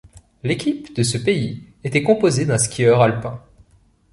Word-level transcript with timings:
L'équipe 0.41 0.95
de 0.95 1.03
ce 1.03 1.19
pays 1.19 1.63
était 1.83 2.01
composée 2.01 2.47
d'un 2.47 2.57
skieur 2.57 3.03
alpin. 3.03 3.39